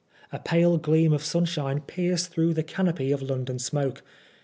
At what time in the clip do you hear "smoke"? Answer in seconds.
3.59-4.01